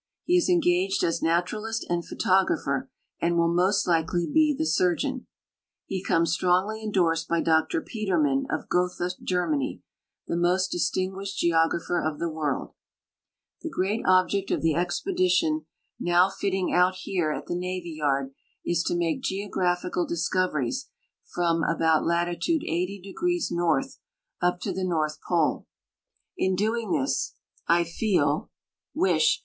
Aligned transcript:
He 0.23 0.35
is 0.35 0.49
engaged 0.49 1.03
as 1.03 1.21
naturalist 1.21 1.85
and 1.87 2.03
photographer, 2.03 2.89
and 3.21 3.37
will 3.37 3.53
most 3.53 3.85
likely 3.87 4.25
he 4.33 4.55
the 4.57 4.65
surgeon. 4.65 5.27
He 5.85 6.03
comes 6.03 6.33
strongly 6.33 6.81
endorsed 6.81 7.27
by 7.27 7.41
Dr 7.41 7.81
Peterman, 7.83 8.47
of 8.49 8.67
Gotha, 8.67 9.11
Germany, 9.21 9.83
the 10.25 10.35
most 10.35 10.69
distinguished 10.71 11.37
geographer 11.37 12.01
of 12.01 12.17
the 12.17 12.31
world. 12.31 12.73
The 13.61 13.69
great 13.69 14.01
object 14.07 14.49
of 14.49 14.63
the 14.63 14.73
expedition 14.73 15.67
now 15.99 16.31
fitting 16.31 16.73
ont 16.73 16.95
here 16.95 17.29
at 17.31 17.45
the 17.45 17.53
navy 17.53 17.91
yard 17.91 18.33
is 18.65 18.81
to 18.85 18.97
make 18.97 19.21
geographical 19.21 20.07
discoveries 20.07 20.89
from 21.31 21.61
about 21.63 22.03
latitude 22.03 22.63
80° 22.67 23.51
north 23.51 23.99
up 24.41 24.59
to 24.61 24.71
the 24.71 24.81
308 24.81 24.89
CHARLES 24.89 25.09
FRANCIS 25.13 25.19
HALL 25.27 25.67
AND 26.39 26.57
JONES 26.57 26.57
SOUND 26.57 26.57
309 26.57 26.89
North 26.89 26.89
Pole. 26.89 26.89
In 26.89 26.89
doing 26.89 26.91
this 26.99 27.33
I 27.67 27.83
feel 27.83 28.49
[wish 28.95 29.39